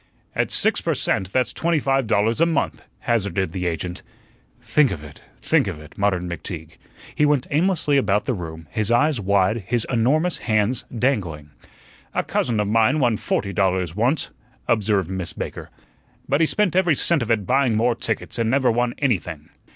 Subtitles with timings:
[0.33, 4.01] "At six per cent, that's twenty five dollars a month," hazarded the agent.
[4.59, 5.21] "Think of it.
[5.39, 6.77] Think of it," muttered McTeague.
[7.13, 11.51] He went aimlessly about the room, his eyes wide, his enormous hands dangling.
[12.15, 14.31] "A cousin of mine won forty dollars once,"
[14.67, 15.69] observed Miss Baker.
[16.27, 19.49] "But he spent every cent of it buying more tickets, and never won anything."